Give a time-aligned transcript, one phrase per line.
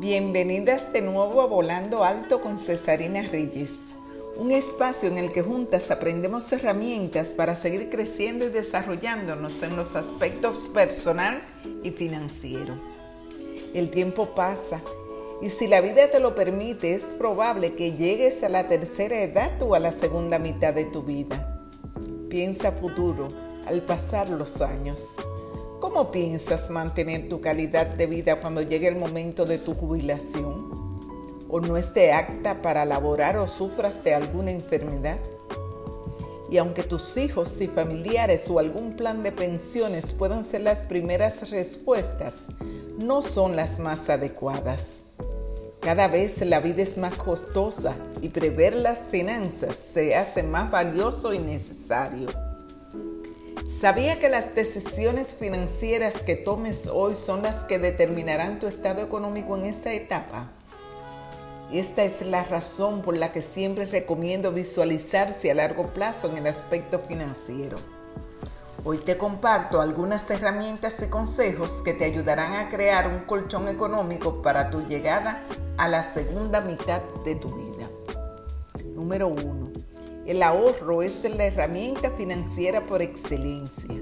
[0.00, 3.80] Bienvenidas de nuevo a Volando Alto con Cesarina Reyes,
[4.36, 9.96] un espacio en el que juntas aprendemos herramientas para seguir creciendo y desarrollándonos en los
[9.96, 11.42] aspectos personal
[11.82, 12.80] y financiero.
[13.74, 14.80] El tiempo pasa
[15.42, 19.60] y si la vida te lo permite es probable que llegues a la tercera edad
[19.62, 21.66] o a la segunda mitad de tu vida.
[22.28, 23.26] Piensa futuro
[23.66, 25.16] al pasar los años.
[25.90, 30.68] ¿Cómo piensas mantener tu calidad de vida cuando llegue el momento de tu jubilación?
[31.48, 35.18] ¿O no esté acta para laborar o sufras de alguna enfermedad?
[36.50, 41.48] Y aunque tus hijos y familiares o algún plan de pensiones puedan ser las primeras
[41.48, 42.42] respuestas,
[42.98, 44.98] no son las más adecuadas.
[45.80, 51.32] Cada vez la vida es más costosa y prever las finanzas se hace más valioso
[51.32, 52.28] y necesario.
[53.68, 59.58] ¿Sabía que las decisiones financieras que tomes hoy son las que determinarán tu estado económico
[59.58, 60.48] en esta etapa?
[61.70, 66.46] Esta es la razón por la que siempre recomiendo visualizarse a largo plazo en el
[66.46, 67.76] aspecto financiero.
[68.84, 74.40] Hoy te comparto algunas herramientas y consejos que te ayudarán a crear un colchón económico
[74.40, 75.44] para tu llegada
[75.76, 77.86] a la segunda mitad de tu vida.
[78.94, 79.87] Número 1
[80.28, 83.94] el ahorro es la herramienta financiera por excelencia.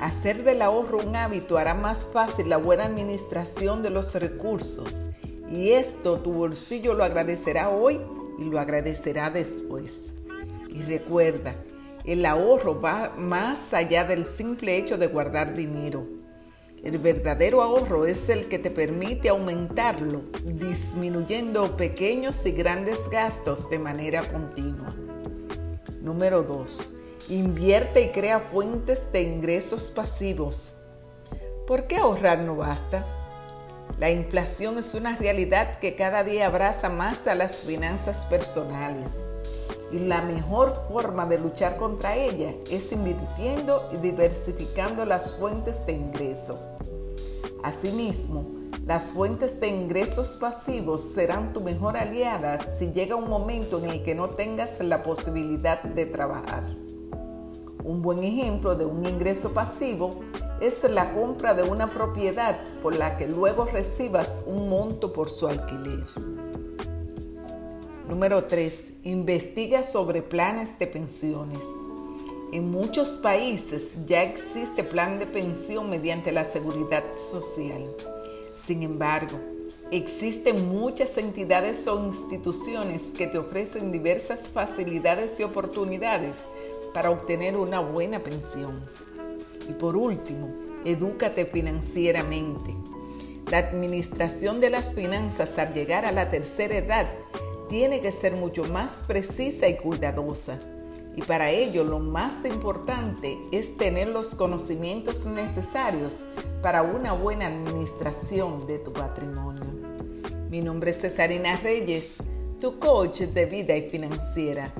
[0.00, 5.10] Hacer del ahorro un hábito hará más fácil la buena administración de los recursos
[5.52, 8.00] y esto tu bolsillo lo agradecerá hoy
[8.38, 10.14] y lo agradecerá después.
[10.70, 11.54] Y recuerda,
[12.06, 16.06] el ahorro va más allá del simple hecho de guardar dinero.
[16.82, 23.78] El verdadero ahorro es el que te permite aumentarlo, disminuyendo pequeños y grandes gastos de
[23.78, 24.94] manera continua.
[26.04, 26.96] Número 2.
[27.30, 30.76] Invierte y crea fuentes de ingresos pasivos.
[31.66, 33.06] ¿Por qué ahorrar no basta?
[33.98, 39.08] La inflación es una realidad que cada día abraza más a las finanzas personales.
[39.92, 45.92] Y la mejor forma de luchar contra ella es invirtiendo y diversificando las fuentes de
[45.92, 46.58] ingreso.
[47.62, 48.44] Asimismo,
[48.86, 54.02] las fuentes de ingresos pasivos serán tu mejor aliada si llega un momento en el
[54.02, 56.64] que no tengas la posibilidad de trabajar.
[57.82, 60.20] Un buen ejemplo de un ingreso pasivo
[60.60, 65.48] es la compra de una propiedad por la que luego recibas un monto por su
[65.48, 66.04] alquiler.
[68.06, 68.96] Número 3.
[69.04, 71.64] Investiga sobre planes de pensiones.
[72.52, 77.88] En muchos países ya existe plan de pensión mediante la seguridad social.
[78.66, 79.38] Sin embargo,
[79.90, 86.36] existen muchas entidades o instituciones que te ofrecen diversas facilidades y oportunidades
[86.92, 88.84] para obtener una buena pensión.
[89.68, 90.50] Y por último,
[90.84, 92.74] edúcate financieramente.
[93.50, 97.08] La administración de las finanzas al llegar a la tercera edad
[97.68, 100.58] tiene que ser mucho más precisa y cuidadosa
[101.16, 106.26] y para ello lo más importante es tener los conocimientos necesarios
[106.62, 109.64] para una buena administración de tu patrimonio.
[110.50, 112.16] Mi nombre es Cesarina Reyes,
[112.60, 114.72] tu coach de vida y financiera.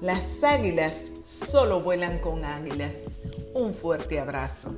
[0.00, 2.96] Las águilas solo vuelan con águilas.
[3.54, 4.74] Un fuerte abrazo.